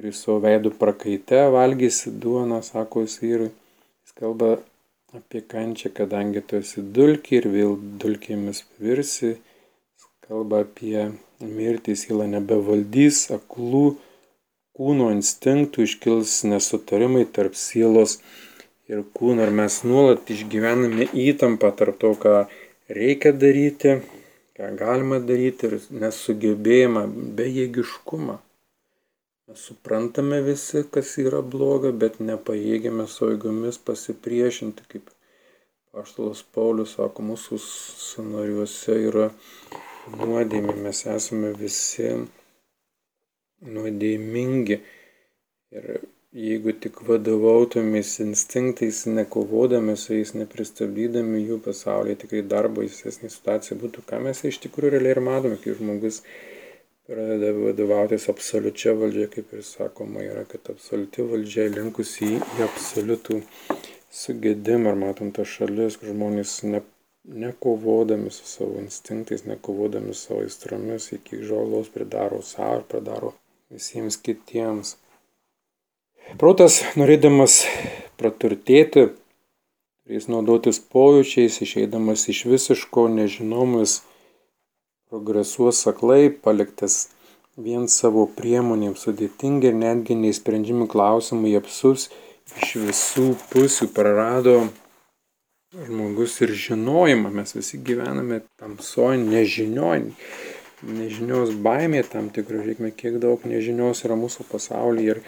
[0.00, 3.50] ir į savo veidų prakaite valgysi duoną, sako jis vyrui.
[4.00, 4.50] Jis kalba
[5.16, 9.34] apie kančią, kadangi tu esi dulki ir vėl dulkėmis virsi.
[9.36, 11.10] Jis kalba apie
[11.40, 13.84] mirtį siela nebevaldys aklų
[14.80, 18.20] kūno instinktų, iškils nesutarimai tarp sielos
[18.90, 22.36] ir kūno ir mes nuolat išgyvename įtampą tarp to, ką
[23.00, 23.98] reikia daryti,
[24.56, 27.04] ką galima daryti ir nesugebėjimą,
[27.36, 28.40] bejėgiškumą.
[29.50, 35.08] Mes suprantame visi, kas yra bloga, bet nepajėgėme savo jėgomis pasipriešinti, kaip
[35.90, 39.24] Paštalas Paulius sako, mūsų sanariuose yra
[40.20, 42.12] nuodėmė, mes esame visi
[43.78, 44.78] nuodėmingi.
[45.80, 45.90] Ir
[46.44, 54.06] jeigu tik vadovautumės instinktais, nekovodami su jais, nepristabdydami jų pasaulyje, tikrai dar baisesnė situacija būtų,
[54.14, 56.22] ką mes iš tikrųjų realiai ir matome, kai žmogus
[57.10, 63.40] pradeda vadovautis absoliučia valdžia, kaip ir sakoma, yra, kad absoliuti valdžia linkusi į absoliutų
[64.14, 66.84] sugėdimą, ar matom tą šalis, kur žmonės ne,
[67.44, 73.32] nekovodami su savo instinktais, nekovodami su savo aistromis, iki žalos pridaro savo ir pridaro
[73.74, 74.94] visiems kitiems.
[76.38, 77.64] Protas, norėdamas
[78.22, 79.08] praturtėti,
[80.06, 84.04] turės naudotis pojūčiais, išeidamas iš visiško nežinomus,
[85.10, 87.08] progresuos aklai, paliktas
[87.58, 92.08] vien savo priemonėms sudėtingi ir netgi neįsprendžiami klausimai apsus
[92.60, 94.54] iš visų pusių prarado
[95.74, 97.30] žmogus ir žinojimą.
[97.40, 100.08] Mes visi gyvename tamsoj, nežinioj,
[100.86, 105.20] nežinios baimė tam tikrų, žiūrėkime, kiek daug nežinios yra mūsų pasaulyje.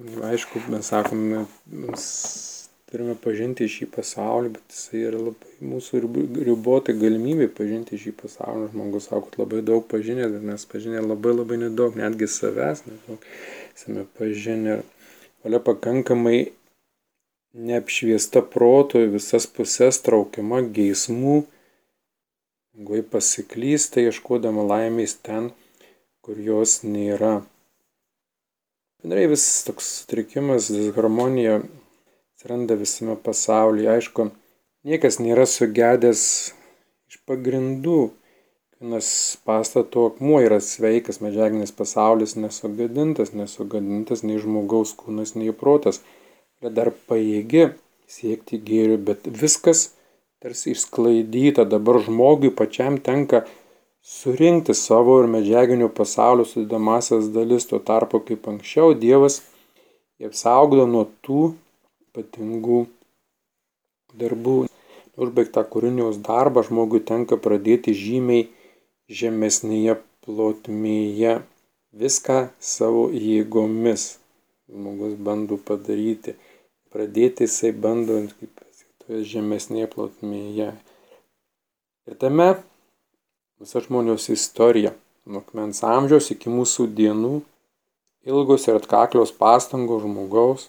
[0.00, 2.04] Ir aišku, mes sakome, mes
[2.90, 6.00] turime pažinti šį pasaulį, bet jisai yra labai mūsų
[6.48, 8.70] ribotai galimybė pažinti šį pasaulį.
[8.74, 13.28] Žmogus sako, kad labai daug pažinė, bet mes pažinė labai labai nedaug, netgi savęs nedaug
[13.76, 14.80] esame pažinę
[15.44, 16.40] valia pakankamai
[17.54, 21.40] neapšviesta proto į visas puses traukiama geismų,
[22.86, 25.50] gui pasiklysta ieškodama laimės ten,
[26.24, 27.40] kur jos nėra.
[29.00, 31.62] Bendrai vis toks sutrikimas, disharmonija
[32.40, 33.88] atsiranda visame pasaulyje.
[33.92, 34.24] Aišku,
[34.88, 36.22] niekas nėra sugedęs
[37.12, 38.14] iš pagrindų.
[38.80, 46.00] Vienas pastato akmuo yra sveikas, medžiaginis pasaulis nesugadintas, nesugadintas nei žmogaus kūnas, nei protas.
[46.62, 47.74] Yra dar paėgi
[48.08, 49.90] siekti gėrių, bet viskas
[50.40, 51.68] tarsi išsklaidyta.
[51.68, 53.44] Dabar žmogui pačiam tenka
[54.00, 59.42] surinkti savo ir medžiaginių pasaulio sudėdamasias dalis, tuo tarpu kaip anksčiau Dievas
[60.24, 61.50] apsaugodo nuo tų
[62.10, 62.84] ypatingų
[64.18, 64.56] darbų.
[65.20, 68.46] Užbaigtą kūriniaus darbą žmogui tenka pradėti žymiai
[69.10, 71.40] žemesnėje plotmėje
[71.92, 74.06] viską savo jėgomis
[74.70, 76.36] žmogus bando padaryti.
[76.90, 78.64] Pradėti jisai bando kaip
[79.02, 80.70] toje žemesnėje plotmėje.
[82.08, 82.48] Ir tame
[83.60, 84.94] visa žmonijos istorija,
[85.26, 87.34] nuo akmens amžiaus iki mūsų dienų,
[88.30, 90.68] ilgos ir atkaklios pastangos žmogaus,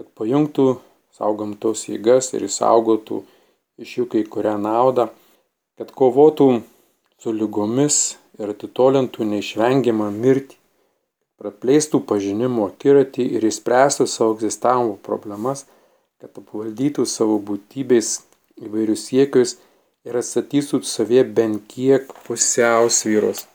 [0.00, 0.64] kad pajungtų
[1.12, 3.18] savo gamtos jėgas ir įsaugotų
[3.84, 5.10] iš jų kai kurią naudą,
[5.76, 6.46] kad kovotų
[7.20, 7.98] su lygomis
[8.40, 10.56] ir atitolintų neišvengiamą mirtį,
[11.36, 15.66] praplėstų pažinimo akiratį ir įspręstų savo egzistavimo problemas,
[16.16, 18.22] kad apvaldytų savo būtybės
[18.56, 19.58] įvairius siekius
[20.08, 23.49] ir atstatytų savie bent kiek pusiausvyros.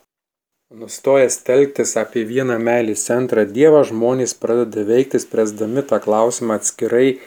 [0.75, 7.19] Nustojęs telktis apie vieną meilės centrą Dievą, žmonės pradeda veikti, spręsdami tą klausimą atskirai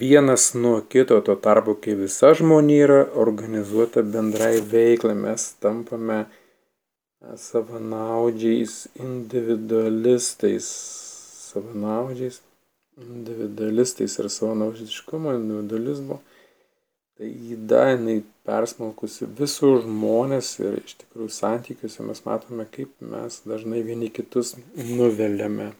[0.00, 6.18] vienas nuo kito, tuo tarpu, kai visa žmonija yra organizuota bendrai veiklai, mes tampame
[7.46, 10.68] savanaudžiais, individualistais,
[11.48, 12.42] savanaudžiais,
[13.08, 16.20] individualistais ir savanaudiškumo, individualizmo.
[17.16, 23.80] Tai įda, jinai persmalkusi visus žmonės ir iš tikrųjų santykiuose mes matome, kaip mes dažnai
[23.86, 25.70] vieni kitus nuveliame.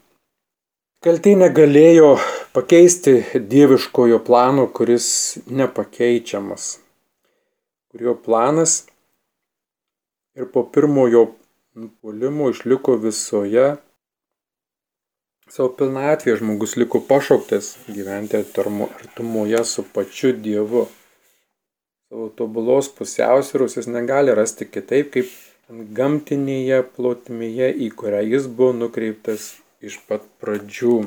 [1.05, 2.15] Kaltė negalėjo
[2.57, 3.19] pakeisti
[3.53, 5.09] dieviškojo plano, kuris
[5.53, 6.71] nepakeičiamas,
[7.93, 8.87] kurio planas
[10.41, 11.29] ir po pirmojo
[11.77, 13.75] nupolimo išliko visoje
[15.53, 20.89] savo pilnatvėje, žmogus liko pašauktas gyventi artumoje su pačiu Dievu.
[22.07, 25.31] Savo tobulos pusiausvėros jis negali rasti kitaip, kaip
[25.99, 29.49] gamtinėje plotmėje, į kurią jis buvo nukreiptas
[29.83, 31.01] iš pat pradžių.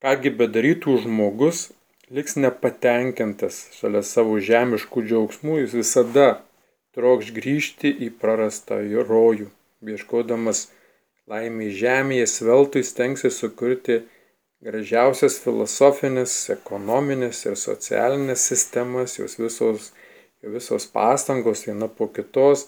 [0.00, 1.66] Kągi bedarytų žmogus,
[2.08, 6.28] liks nepatenkintas šalia savo žemiškų džiaugsmų, jis visada
[6.96, 9.50] trokš grįžti į prarastą rojų,
[9.84, 10.70] ieškodamas
[11.28, 14.00] laimė žemėje, sveltui stengsi sukurti
[14.64, 19.90] gražiausias filosofinės, ekonominės ir socialinės sistemas, jos visos,
[20.44, 22.66] visos pastangos viena po kitos,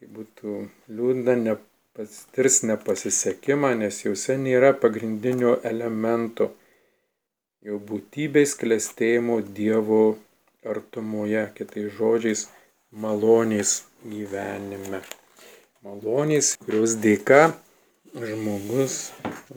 [0.00, 0.56] kaip būtų
[0.92, 1.56] liūdna, ne,
[1.96, 6.52] patirs nepasisekimą, nes juose nėra pagrindinio elemento
[7.62, 10.02] jo būtybės klestėjimo Dievo
[10.66, 12.46] artumoje, kitais žodžiais,
[12.92, 15.02] maloniais gyvenime.
[15.82, 17.52] Maloniais, kurios dėka
[18.12, 19.12] žmogus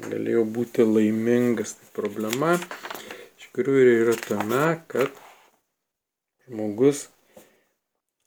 [0.07, 1.75] galėjo būti laimingas.
[1.79, 5.11] Tai problema iš tikrųjų yra tame, kad
[6.47, 7.07] žmogus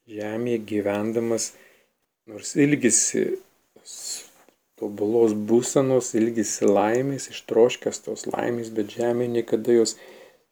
[0.08, 1.52] žemėje gyvendamas,
[2.28, 3.24] nors ilgisi
[4.78, 9.96] tobulos būsenos, ilgisi laimės, ištroškęs tos laimės, bet žemė niekada jos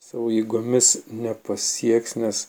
[0.02, 2.46] savo jėgomis nepasieks, nes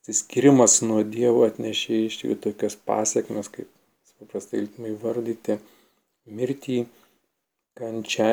[0.00, 3.70] atsiskirimas nuo Dievo atnešė iš tikrųjų tokias pasiekmes, kaip
[4.20, 5.58] paprastai ilgmai vardyti,
[6.26, 6.84] mirtį,
[7.78, 8.28] kančią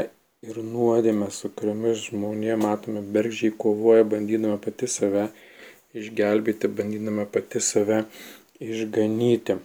[0.47, 5.27] ir nuodėmę, su kuriomis žmonė, matome, bergžiai kovoja, bandydama pati save
[5.97, 8.05] išgelbėti, bandydama pati save
[8.61, 9.59] išganyti.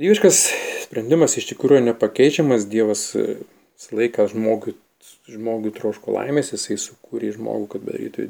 [0.00, 0.38] Dieviškas
[0.86, 4.76] sprendimas iš tikrųjų nepakeičiamas, Dievas visą laiką žmogui,
[5.30, 8.28] žmogui troško laimės, jisai sukūrė žmogų, kad darytų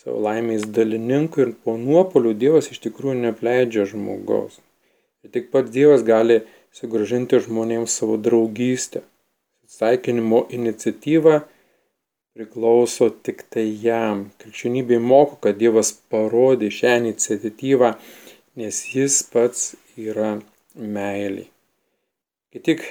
[0.00, 4.58] savo laimės dalininkų ir po nuopolių Dievas iš tikrųjų neapleidžia žmogaus.
[5.24, 6.42] Ir tik pats Dievas gali
[6.76, 9.02] sugražinti žmonėms savo draugystę.
[9.66, 11.40] Sveikinimo iniciatyva
[12.36, 14.26] priklauso tik tai jam.
[14.42, 17.94] Krikščionybė moko, kad Dievas parodė šią iniciatyvą,
[18.60, 20.36] nes jis pats yra
[20.76, 21.48] meilė.
[22.52, 22.84] Kai tik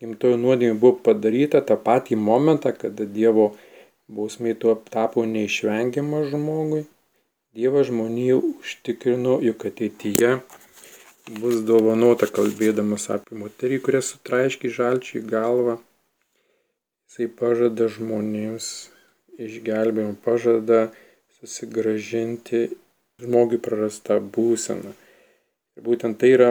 [0.00, 3.50] gimtojo nuodėmė buvo padaryta tą patį momentą, kada Dievo
[4.12, 6.84] bausmė tuo tapo neišvengiama žmogui,
[7.56, 10.36] Dievas žmonijai užtikrino, jog ateityje
[11.28, 15.78] bus dovanota kalbėdamas apie moterį, kurie sutraiškiai žalčiai galvą.
[17.10, 18.66] Jisai pažada žmonėms
[19.40, 20.80] išgelbėjimą, pažada
[21.40, 22.68] susigražinti
[23.20, 24.94] žmogui prarastą būseną.
[25.76, 26.50] Ir būtent tai yra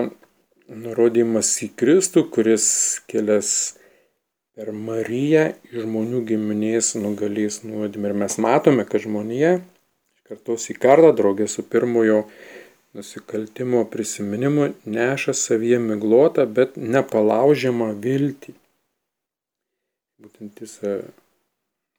[0.70, 2.68] nurodymas į Kristų, kuris
[3.10, 3.80] kelias
[4.60, 8.12] per Mariją iš žmonių giminės nugalės nuodėmę.
[8.12, 9.60] Ir mes matome, kad žmonija
[10.30, 12.26] kartos į kartą draugė su pirmojo
[12.94, 18.56] nusikaltimo prisiminimu neša savyje miglotą, bet nepalaužiamą viltį.
[20.20, 20.80] Būtent jis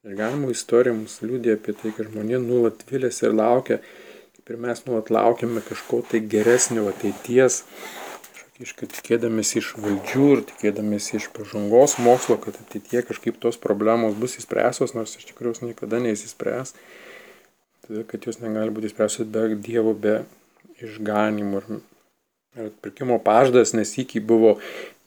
[0.04, 3.78] išganimo istorija mums liūdė apie tai, kad žmonė nuolat vilėsi ir laukia,
[4.36, 7.62] kaip ir mes nuolat laukiame kažko tai geresnio ateities,
[8.60, 14.36] kažkaip tikėdamėsi iš valdžių ir tikėdamėsi iš pažangos mokslo, kad ateitie kažkaip tos problemos bus
[14.42, 16.74] įspręsos, nors iš tikrųjų niekada neįsispręs,
[17.86, 20.18] todėl kad jos negali būti įspręsos be Dievo, be
[20.86, 21.62] išganimu.
[22.58, 24.54] Ir atpirkimo pažadas nesikį buvo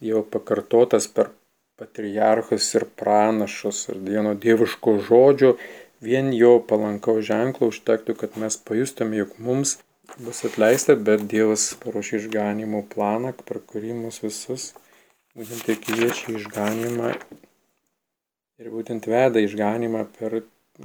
[0.04, 1.32] jau pakartotas per
[1.80, 5.56] patriarchus ir pranašus ir vieno dieviško žodžio,
[6.04, 9.78] vien jo palankaus ženklo užtektų, kad mes pajustume, jog mums
[10.20, 14.72] bus atleista, bet Dievas paruošė išganimo planą, per kurį mus visus
[15.34, 17.14] būtent ir kviečia išganimą
[18.62, 20.44] ir būtent veda išganimą per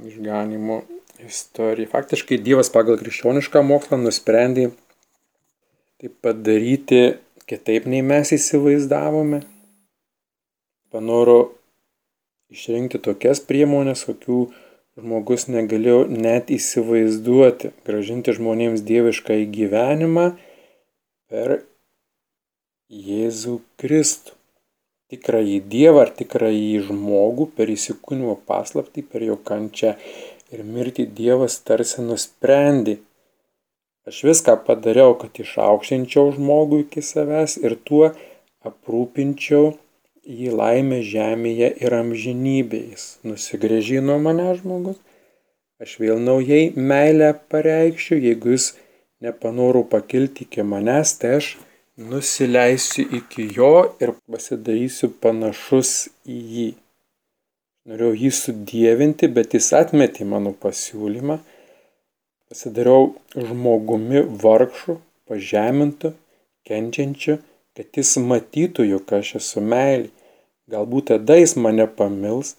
[0.09, 0.81] išganimo
[1.27, 1.89] istoriją.
[1.91, 4.69] Faktiškai Dievas pagal krikščionišką mokslą nusprendė
[5.99, 9.41] tai padaryti kitaip nei mes įsivaizdavome.
[10.93, 11.39] Panoro
[12.53, 14.39] išrinkti tokias priemonės, kokių
[14.99, 20.25] žmogus negalėjo net įsivaizduoti, gražinti žmonėms dievišką į gyvenimą
[21.29, 21.59] per
[22.89, 24.35] Jėzų Kristų.
[25.09, 29.95] Tikrąjį Dievą ar tikrąjį žmogų per įsikūnimo paslaptį, per jo kančią
[30.53, 32.97] ir mirtį Dievas tarsi nusprendė.
[34.09, 38.09] Aš viską padariau, kad išaukštinčiau žmogų iki savęs ir tuo
[38.65, 39.75] aprūpinčiau
[40.39, 43.05] jį laimę žemėje ir amžinybės.
[43.27, 44.97] Nusigrėžino mane žmogus.
[45.79, 48.73] Aš vėl naujai meilę pareikščiau, jeigu jis
[49.23, 51.53] nepanorų pakilti iki manęs, tai aš
[52.09, 56.69] nusileisiu iki jo ir pasidarysiu panašus į jį
[57.87, 61.39] norėjau jį sudievinti, bet jis atmetė mano pasiūlymą.
[62.49, 64.97] Pasidariau žmogumi vargšu,
[65.29, 66.15] pažemintu,
[66.65, 67.37] kenčiančiu,
[67.77, 70.09] kad jis matytų, jog aš esu meilė.
[70.69, 72.55] Galbūt tada jis mane pamils,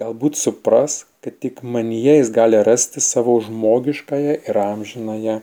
[0.00, 5.36] galbūt supras, kad tik manyje jis gali rasti savo žmogiškąją ir amžinąją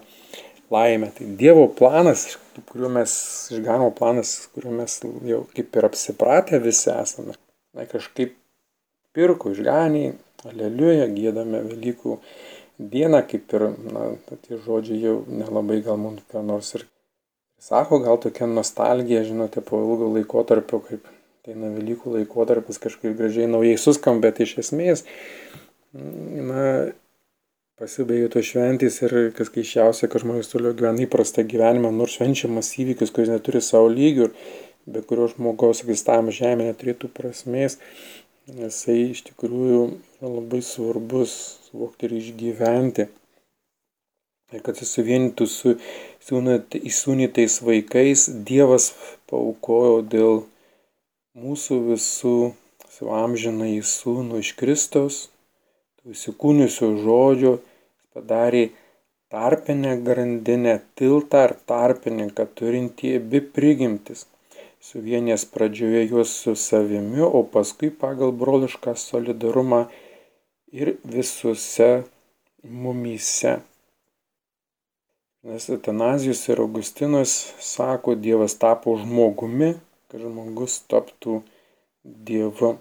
[0.72, 1.12] laimę.
[1.16, 2.26] Tai Dievo planas,
[2.72, 3.14] kuriuo mes,
[3.56, 5.00] išganimo planas, kuriuo mes
[5.32, 7.38] jau kaip ir apsipratę visi esame,
[7.76, 8.36] na, kažkaip
[9.16, 10.14] pirko išganiai,
[10.48, 12.18] aleliuja, gėdame Velykų
[12.80, 14.06] dieną, kaip ir, na,
[14.46, 16.86] tie žodžiai jau nelabai gal mums ką nors ir
[17.60, 21.10] sako, gal tokia nostalgija, žinote, po ilgo laikotarpio, kaip
[21.42, 25.06] ateina Velykų laikotarpis kažkaip gražiai naujai suskam, bet iš esmės,
[25.94, 26.64] na,
[27.80, 33.14] pasibaigė to šventys ir kas keiščiausia, kad žmonės toliau gyvena įprastą gyvenimą, nors švenčiamas įvykis,
[33.16, 34.30] kuris neturi savo lygių,
[34.90, 37.78] be kurio žmogaus egzistavimas žemėje neturėtų prasmės,
[38.58, 39.82] jisai iš tikrųjų
[40.20, 41.34] yra labai svarbus
[41.68, 43.06] suvokti ir išgyventi.
[44.50, 45.76] Ir kad susivienytų su
[46.90, 48.90] įsūnytais vaikais, Dievas
[49.30, 50.40] paukojo dėl
[51.38, 52.36] mūsų visų
[52.90, 55.20] savo amžiną įsūnų iš Kristos,
[56.00, 57.54] tų įsikūniusių žodžių,
[58.18, 58.64] padarė
[59.30, 64.26] tarpinę grandinę, tiltą ar tarpininką turintį abi prigimtis,
[64.84, 69.86] suvienės pradžioje juos su savimi, o paskui pagal brolišką solidarumą
[70.72, 71.90] ir visuose
[72.64, 73.60] mumyse.
[75.44, 79.74] Nes Atanazijus ir Augustinas sako, Dievas tapo žmogumi,
[80.12, 81.42] kad žmogus taptų
[82.04, 82.78] Dievu.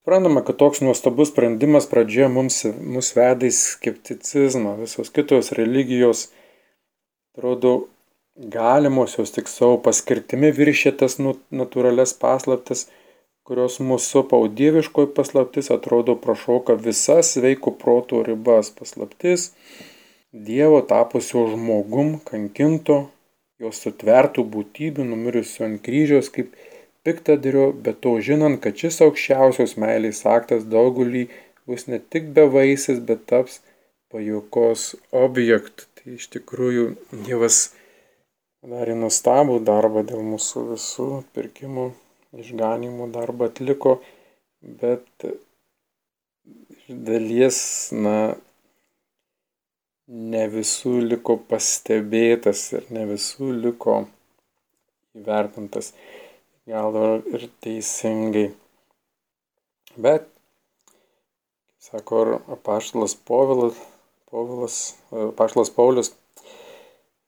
[0.00, 4.78] Suprantama, kad toks nuostabus sprendimas pradžioje mums, mus veda į skepticizmą.
[4.80, 6.30] Visos kitos religijos,
[7.34, 7.74] atrodo,
[8.40, 12.86] galimosios tik savo paskirtimi viršė tas nu, natūrales paslaptis,
[13.44, 18.70] kurios mūsų supa, o dieviškoji paslaptis atrodo prašoka visas sveiko proto ribas.
[18.70, 19.50] Paslaptis
[20.30, 23.00] Dievo tapusio žmogum, kankinto,
[23.58, 26.52] jos sutvertų būtybių, numirusių ant kryžiaus kaip
[27.02, 31.24] piktadario, bet to žinant, kad šis aukščiausios meilės aktas daugelį
[31.66, 33.58] bus ne tik bevaisis, bet taps
[34.14, 35.90] pajokos objektu.
[35.98, 36.86] Tai iš tikrųjų
[37.26, 37.58] Dievas
[38.68, 41.86] darė nuostabų darbą dėl mūsų visų pirkimų,
[42.42, 43.96] išganimų darbą atliko,
[44.60, 45.26] bet
[46.76, 47.60] iš dalies,
[47.96, 48.36] na,
[50.10, 54.02] ne visų liko pastebėtas ir ne visų liko
[55.16, 55.94] įvertintas
[56.68, 56.96] gal
[57.32, 58.50] ir teisingai.
[59.96, 60.28] Bet,
[61.82, 63.78] sako apaštalas Povilas,
[64.30, 64.80] Povilas,
[65.10, 66.12] apaštalas Paulius,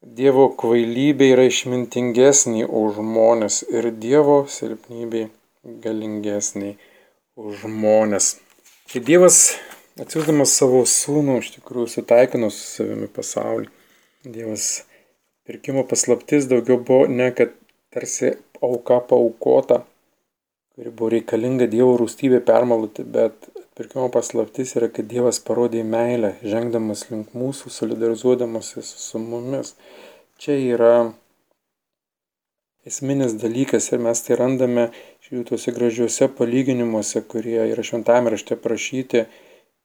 [0.02, 5.28] Dievo kvailybė yra išmintingesnė už žmonės ir Dievo silpnybė
[5.84, 6.72] galingesnė
[7.38, 8.32] už žmonės.
[8.90, 9.38] Tai Dievas
[10.02, 13.70] atsiūsdamas savo sūnų iš tikrųjų sutaikino su savimi pasaulį.
[14.26, 14.66] Dievas
[15.46, 17.54] pirkimo paslaptis daugiau buvo ne kad
[17.94, 19.84] tarsi auka paukota,
[20.74, 23.38] kuri buvo reikalinga Dievo rūstybė permaloti, bet
[23.72, 29.70] atpirkimo paslaptis yra, kad Dievas parodė meilę, žengdamas link mūsų, solidarizuodamasis su mumis.
[30.36, 30.90] Čia yra
[32.84, 34.90] esminis dalykas ir mes tai randame
[35.24, 39.24] šituose gražiuose palyginimuose, kurie yra šventame rašte prašyti,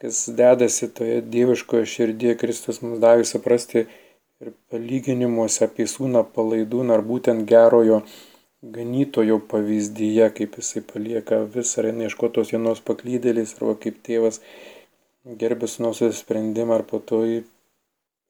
[0.03, 7.07] kas dedasi toje dieviškoje širdėje, Kristus mums davė suprasti ir palyginimuose apie sūną palaidūną ar
[7.07, 8.03] būtent gerojo
[8.73, 14.41] ganytojo pavyzdyje, kaip jisai palieka vis ar eina ieškotos vienos paklydėlės, arba kaip tėvas
[15.41, 17.21] gerbė sunosios sprendimą, ar po to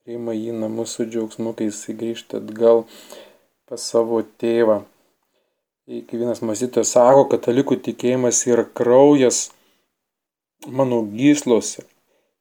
[0.03, 2.85] priima jį namus su džiaugsmu, kai jisai grįžta atgal
[3.67, 4.81] pas savo tėvą.
[5.87, 9.47] Kai vienas mąstytojas sako, katalikų tikėjimas yra kraujas
[10.67, 11.85] mano gyslose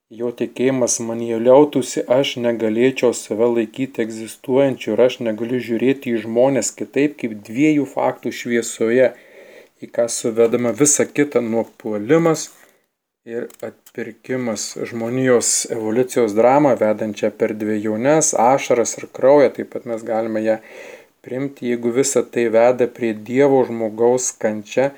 [0.09, 6.71] jo tikėjimas manyje liautųsi, aš negalėčiau save laikyti egzistuojančiu ir aš negaliu žiūrėti į žmonės
[6.77, 9.11] kitaip kaip dviejų faktų šviesoje,
[9.83, 12.47] į ką suvedama visa kita nuopuolimas
[13.27, 14.77] ir atpirkimas.
[14.87, 20.61] Žmonijos evoliucijos dramą, vedančią per dviejones, ašaras ir kraują, taip pat mes galime ją
[21.21, 24.93] primti, jeigu visa tai veda prie Dievo žmogaus kančia,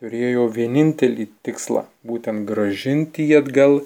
[0.00, 3.82] turėjo vienintelį tikslą- būtent gražinti jį atgal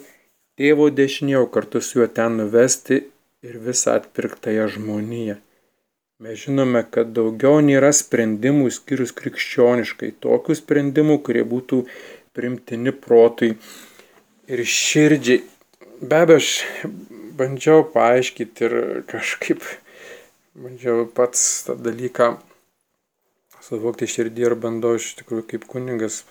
[0.57, 3.03] tėvo dešinėje, o kartu su juo ten nuvesti
[3.45, 5.37] ir visą atpirktąją žmoniją.
[6.25, 11.83] Mes žinome, kad daugiau nėra sprendimų skirius krikščioniškai, tokių sprendimų, kurie būtų
[12.33, 13.51] primtini protui
[14.49, 15.43] ir širdžiai.
[16.01, 16.49] Be abejo, aš
[17.37, 18.75] bandžiau paaiškinti ir
[19.09, 19.61] kažkaip
[20.57, 22.31] bandžiau pats tą dalyką
[23.67, 26.23] suvokti širdį ir bandau iš tikrųjų kaip kuningas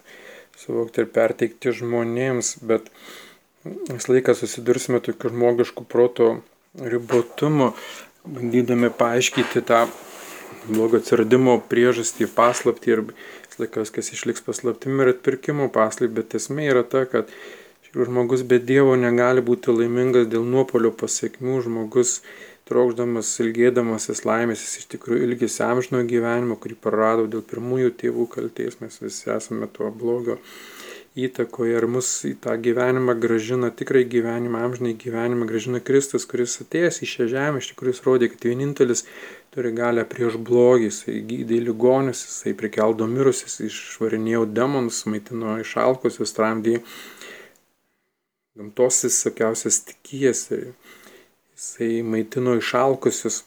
[0.58, 2.90] suvokti ir perteikti žmonėms, bet
[3.88, 6.30] visą laiką susidursime tokiu žmogišku proto
[6.76, 7.72] ribotumu,
[8.26, 9.86] bandydami paaiškinti tą
[10.66, 16.68] blogo atsiradimo priežastį, paslaptį ir visą laiką viskas išliks paslaptimi ir atpirkimo paslaptį, bet esmė
[16.72, 17.30] yra ta, kad
[17.96, 22.20] žmogus be Dievo negali būti laimingas dėl nuopolio pasiekmių, žmogus
[22.68, 28.80] trokšdamas, ilgėdamasis laimės, jis iš tikrųjų ilgisi amžino gyvenimo, kurį prarado dėl pirmųjų tėvų kalties,
[28.82, 30.40] mes visi esame tuo blogio
[31.16, 37.00] įtakoje ir mus į tą gyvenimą gražina, tikrai gyvenimą, amžinai gyvenimą gražina Kristus, kuris atėjęs
[37.00, 39.06] į šią žemę, iš tikrųjų rodė, kad vienintelis
[39.54, 46.82] turi galę prieš blogį, jisai gydė ligonius, jisai prikeldo mirusius, išvarinėjo demonus, maitino išalkusius, tramdė
[48.56, 53.42] gamtos visokiausias tikijas, jisai maitino išalkusius.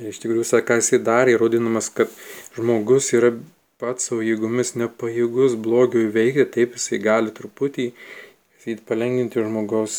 [0.00, 2.10] Ir iš tikrųjų visą, ką jisai darė, įrodinamas, kad
[2.56, 3.34] žmogus yra
[3.80, 7.90] pats savo jėgomis nepajėgus blogio įveikti, taip jisai gali truputį
[8.60, 9.94] jisai palengvinti žmogaus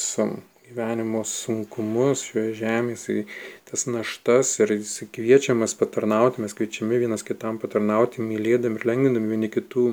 [0.68, 3.24] gyvenimo sunkumus šioje žemėje,
[3.66, 9.50] tas naštas ir jisai kviečiamas patarnauti, mes kviečiami vienas kitam patarnauti, mylėdami ir lengvindami vieni
[9.52, 9.88] kitų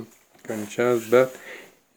[0.47, 1.34] kančias, bet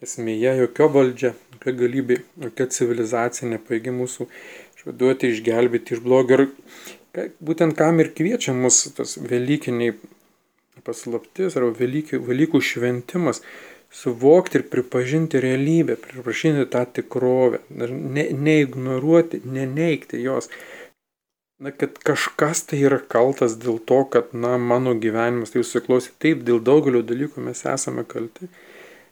[0.02, 4.30] esmėje jokio valdžia, jokia galybė, jokia civilizacija nepaigi mūsų
[4.80, 6.48] išvaduoti, išgelbėti iš blogio.
[7.20, 9.94] Ir būtent kam ir kviečia mus tas Velykiniai
[10.86, 13.42] paslaptis arba Velykų, Velykų šventimas
[13.92, 20.50] suvokti ir pripažinti realybę, pripažinti tą tikrovę, ne, neignoruoti, neneikti jos.
[21.62, 26.42] Na, kad kažkas tai yra kaltas dėl to, kad, na, mano gyvenimas tai susiklosi taip,
[26.48, 28.50] dėl daugelio dalykų mes esame kalti.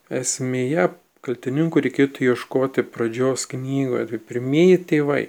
[0.09, 0.87] Esmėje
[1.21, 5.27] kaltininkų reikėtų ieškoti pradžios knygoje, tai pirmieji tėvai.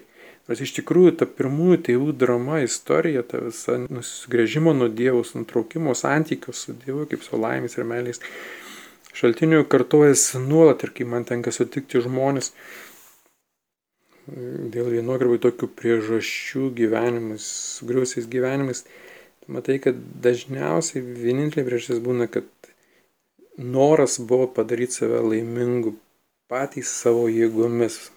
[0.51, 6.55] Nors iš tikrųjų ta pirmųjų tėvų drama, istorija, ta visa nusigrėžimo nuo Dievo, nutraukimo santykių
[6.59, 8.19] su Dievu, kaip su laimės ir meilės
[9.15, 12.51] šaltinių kartojasi nuolat ir kai man tenka sutikti žmonės
[14.27, 17.47] dėl vienokio arba tokių priežasčių gyvenimus,
[17.79, 18.85] sugriausiais gyvenimais,
[19.47, 22.47] matai, kad dažniausiai vienintelė priežastis būna, kad
[23.59, 25.95] noras buvo padaryti save laimingu
[26.51, 28.09] patys savo jėgomis,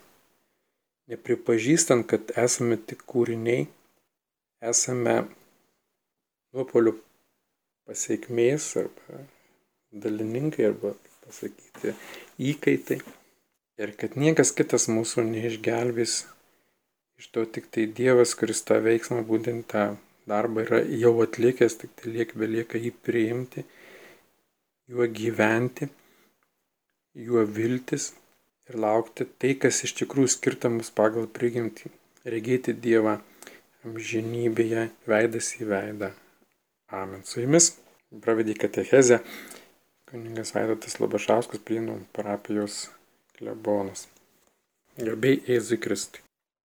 [1.12, 3.66] nepripažįstant, kad esame tik kūriniai,
[4.64, 5.16] esame
[6.54, 6.96] nuopolių
[7.88, 9.24] pasiekmės arba
[10.06, 10.94] dalininkai arba
[11.26, 11.94] pasakyti
[12.52, 13.02] įkaitai.
[13.82, 16.22] Ir kad niekas kitas mūsų neišgelbės
[17.20, 19.86] iš to tik tai Dievas, kuris tą veiksmą, būtent tą
[20.30, 23.64] darbą yra jau atlikęs, tik tai liek belieka jį priimti,
[24.92, 25.90] juo gyventi,
[27.28, 28.12] juo viltis
[28.70, 31.92] ir laukti tai, kas iš tikrųjų skirta mus pagal prigimtį-
[32.34, 33.20] regėti Dievą
[33.84, 36.14] amžinybėje, veidas į veidą.
[36.90, 37.24] Amen.
[37.24, 37.74] Su jumis
[38.24, 39.20] pravedė katechezę
[40.10, 42.90] kuningas Vaidotas Labašauskas prienų parapijos
[43.38, 44.08] klebonas.
[45.00, 46.22] Gerbėjai Jėzui Kristui.